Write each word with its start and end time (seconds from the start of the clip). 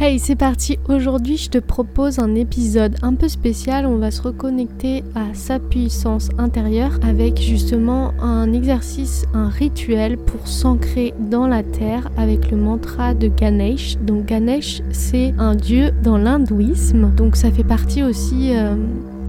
Hey, 0.00 0.20
c'est 0.20 0.36
parti. 0.36 0.78
Aujourd'hui, 0.88 1.36
je 1.36 1.50
te 1.50 1.58
propose 1.58 2.20
un 2.20 2.36
épisode 2.36 2.94
un 3.02 3.16
peu 3.16 3.26
spécial. 3.26 3.84
On 3.84 3.96
va 3.96 4.12
se 4.12 4.22
reconnecter 4.22 5.02
à 5.16 5.34
sa 5.34 5.58
puissance 5.58 6.28
intérieure 6.38 7.00
avec 7.02 7.40
justement 7.40 8.14
un 8.20 8.52
exercice, 8.52 9.24
un 9.34 9.48
rituel 9.48 10.16
pour 10.16 10.46
s'ancrer 10.46 11.14
dans 11.18 11.48
la 11.48 11.64
terre 11.64 12.10
avec 12.16 12.48
le 12.52 12.56
mantra 12.56 13.12
de 13.12 13.26
Ganesh. 13.26 13.96
Donc 13.98 14.26
Ganesh, 14.26 14.82
c'est 14.92 15.34
un 15.36 15.56
dieu 15.56 15.90
dans 16.04 16.16
l'hindouisme. 16.16 17.10
Donc 17.16 17.34
ça 17.34 17.50
fait 17.50 17.64
partie 17.64 18.04
aussi 18.04 18.56
euh, 18.56 18.76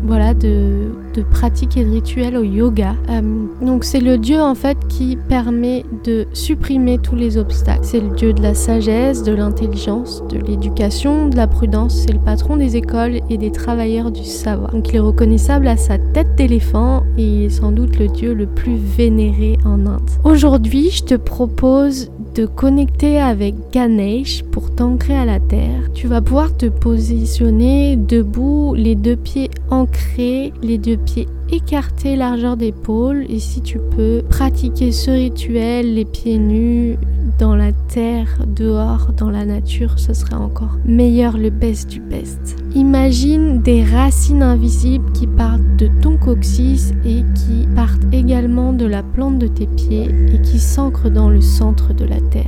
voilà, 0.04 0.34
de, 0.34 0.91
de 1.13 1.21
pratiques 1.21 1.77
et 1.77 1.84
de 1.84 1.91
rituels 1.91 2.38
au 2.38 2.43
yoga. 2.43 2.95
Euh, 3.09 3.21
donc 3.61 3.84
c'est 3.84 4.00
le 4.00 4.18
dieu 4.18 4.41
en 4.41 4.55
fait 4.55 4.77
qui 4.88 5.18
permet 5.27 5.83
de 6.04 6.25
supprimer 6.33 6.97
tous 6.97 7.15
les 7.15 7.38
obstacles. 7.38 7.83
C'est 7.83 8.00
le 8.00 8.15
dieu 8.15 8.33
de 8.33 8.41
la 8.41 8.54
sagesse, 8.54 9.23
de 9.23 9.33
l'intelligence, 9.33 10.23
de 10.29 10.38
l'éducation, 10.39 11.27
de 11.27 11.36
la 11.36 11.47
prudence. 11.47 12.04
C'est 12.05 12.14
le 12.14 12.20
patron 12.20 12.57
des 12.57 12.75
écoles 12.75 13.20
et 13.29 13.37
des 13.37 13.51
travailleurs 13.51 14.11
du 14.11 14.23
savoir. 14.23 14.71
Donc 14.71 14.89
il 14.89 14.96
est 14.96 15.00
reconnaissable 15.00 15.68
à 15.68 15.78
sa 15.78 15.97
tête 15.97 16.36
d'éléphant 16.36 17.04
et 17.18 17.23
il 17.23 17.43
est 17.45 17.50
sans 17.50 17.71
doute 17.71 17.97
le 18.00 18.07
dieu 18.07 18.34
le 18.34 18.45
plus 18.45 18.75
vénéré 18.75 19.57
en 19.65 19.86
Inde. 19.86 20.09
Aujourd'hui, 20.23 20.89
je 20.92 21.04
te 21.04 21.15
propose 21.15 22.11
connecter 22.46 23.20
avec 23.20 23.56
Ganesh 23.71 24.43
pour 24.52 24.74
t'ancrer 24.74 25.16
à 25.16 25.25
la 25.25 25.39
terre. 25.39 25.92
Tu 25.93 26.07
vas 26.07 26.21
pouvoir 26.21 26.56
te 26.56 26.68
positionner 26.68 27.96
debout, 27.96 28.74
les 28.75 28.96
deux 28.96 29.15
pieds 29.15 29.50
ancrés, 29.70 30.54
les 30.62 30.78
deux 30.78 30.98
pieds 30.98 31.28
écartés, 31.52 32.16
largeur 32.16 32.58
d'épaule. 32.58 33.25
Et 33.30 33.39
si 33.39 33.62
tu 33.62 33.80
peux 33.95 34.22
pratiquer 34.30 34.92
ce 34.92 35.12
rituel, 35.12 35.95
les 35.95 36.06
pieds 36.06 36.38
nus, 36.38 36.98
dans 37.39 37.56
la 37.56 37.72
terre, 37.72 38.28
dehors, 38.45 39.14
dans 39.16 39.30
la 39.30 39.45
nature, 39.45 39.98
ce 39.98 40.14
serait 40.14 40.36
encore 40.36 40.78
meilleur 40.86 41.38
le 41.38 41.50
best 41.50 41.89
du 41.89 42.02
best. 42.02 42.58
Imagine 42.75 43.62
des 43.62 43.81
racines 43.81 44.44
invisibles 44.44 45.09
qui 45.14 45.26
partent 45.26 45.78
de 45.78 45.90
ton 46.02 46.18
coccyx 46.18 46.92
et 47.06 47.23
qui 47.36 47.66
partent 47.76 48.04
également 48.12 48.73
de 48.73 48.86
la 48.86 49.04
plante 49.04 49.40
de 49.40 49.48
tes 49.48 49.68
pieds 49.68 50.09
et 50.34 50.42
qui 50.42 50.59
s'ancrent 50.59 51.09
dans 51.09 51.30
le 51.30 51.40
centre 51.40 51.94
de 51.94 52.04
la 52.04 52.20
terre. 52.20 52.46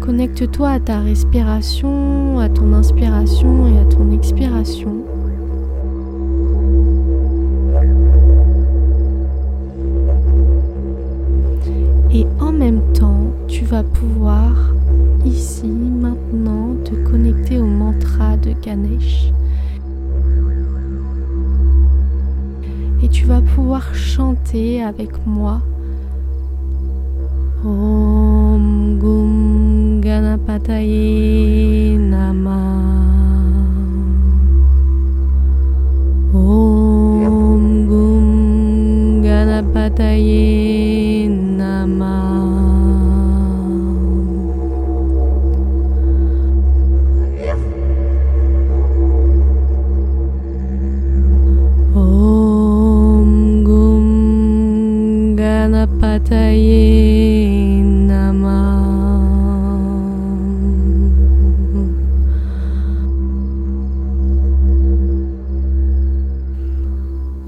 Connecte-toi 0.00 0.68
à 0.68 0.80
ta 0.80 1.00
respiration, 1.00 2.38
à 2.38 2.48
ton 2.48 2.72
inspiration 2.72 3.66
et 3.66 3.80
à 3.80 3.84
ton 3.84 4.12
expiration. 4.12 5.04
En 12.38 12.52
même 12.52 12.80
temps, 12.92 13.32
tu 13.48 13.64
vas 13.64 13.82
pouvoir 13.82 14.52
ici, 15.24 15.66
maintenant, 15.66 16.76
te 16.84 16.94
connecter 17.10 17.58
au 17.58 17.66
mantra 17.66 18.36
de 18.36 18.52
Ganesh. 18.62 19.32
Et 23.02 23.08
tu 23.08 23.24
vas 23.24 23.40
pouvoir 23.40 23.94
chanter 23.94 24.82
avec 24.82 25.10
moi. 25.26 25.60
Om 27.64 28.98
Gum 28.98 30.00
Ganapataye 30.00 31.96
Nama. 31.98 32.60
Om 36.34 37.86
Gum 37.86 39.22
Ganapataye 39.22 40.69
Ganapataye 56.20 57.82
Nama. 57.82 58.60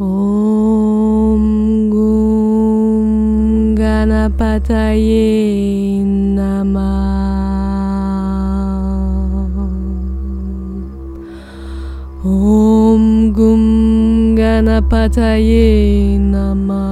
Om 0.01 1.45
Gum 1.91 3.77
Ganapataye 3.77 5.27
Nama. 6.35 6.91
Om 12.25 13.33
Gum 13.33 14.35
Ganapataye 14.37 16.19
Nama. 16.19 16.83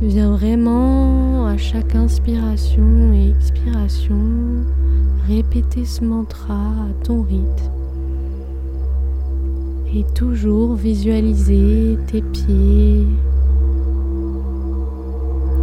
Viens 0.00 0.30
vraiment 0.30 1.46
à 1.46 1.56
chaque 1.56 1.94
inspiration 1.94 3.12
et 3.14 3.30
expiration 3.30 4.16
répéter 5.26 5.84
ce 5.84 6.04
mantra 6.04 6.54
à 6.54 7.04
ton 7.04 7.22
rythme. 7.22 7.70
Et 9.94 10.04
toujours 10.14 10.74
visualiser 10.74 11.98
tes 12.06 12.22
pieds 12.22 13.06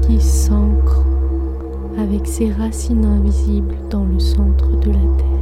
qui 0.02 0.20
s'ancrent 0.20 1.06
avec 1.98 2.28
ses 2.28 2.52
racines 2.52 3.06
invisibles 3.06 3.76
dans 3.90 4.06
le 4.06 4.20
centre 4.20 4.68
de 4.80 4.88
la 4.88 5.18
terre. 5.18 5.39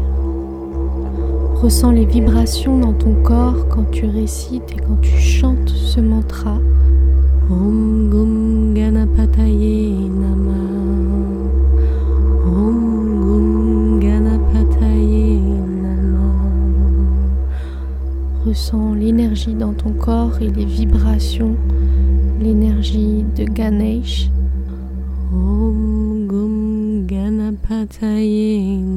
Ressens 1.62 1.90
les 1.90 2.06
vibrations 2.06 2.78
dans 2.78 2.94
ton 2.94 3.16
corps 3.24 3.68
quand 3.70 3.90
tu 3.92 4.06
récites 4.06 4.72
et 4.74 4.80
quand 4.80 5.02
tu 5.02 5.18
chantes 5.18 5.70
ce 5.70 6.00
mantra. 6.00 6.56
Om 7.50 8.10
Gum 8.12 8.74
Ganapataye 8.76 10.08
Nama. 10.08 10.54
Om 12.46 13.20
Gum 13.22 14.00
Ganapataye 14.00 15.40
Nama. 15.82 16.32
Ressens 18.46 18.94
l'énergie 18.94 19.56
dans 19.56 19.74
ton 19.74 19.94
corps 19.94 20.40
et 20.40 20.52
les 20.52 20.66
vibrations, 20.66 21.56
l'énergie 22.40 23.26
de 23.36 23.46
Ganesh. 23.46 24.30
Om 25.34 26.28
Gum 26.28 27.08
Ganapataye 27.08 28.78
Nama. 28.78 28.97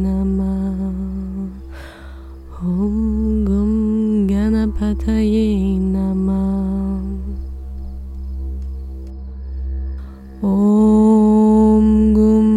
Om 10.42 12.14
Gum 12.14 12.48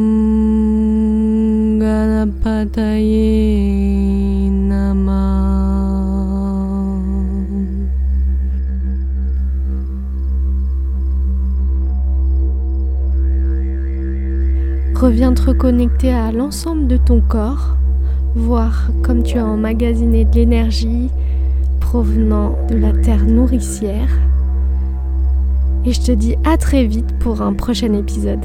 Ganapataye 1.80 3.30
Nama. 4.52 5.24
Reviens 14.96 15.34
te 15.34 15.42
reconnecter 15.44 16.12
à 16.14 16.32
l'ensemble 16.32 16.88
de 16.88 16.98
ton 16.98 17.22
corps, 17.22 17.78
voir 18.36 18.90
comme 19.02 19.24
tu 19.24 19.38
as 19.38 19.46
emmagasiné 19.46 20.26
de 20.26 20.36
l'énergie 20.36 21.10
provenant 21.94 22.58
de 22.72 22.76
la 22.76 22.92
terre 22.92 23.24
nourricière. 23.24 24.10
Et 25.86 25.94
je 25.94 26.02
te 26.02 26.12
dis 26.12 26.36
à 26.44 26.58
très 26.58 26.86
vite 26.86 27.20
pour 27.20 27.44
un 27.44 27.54
prochain 27.54 27.94
épisode. 27.94 28.44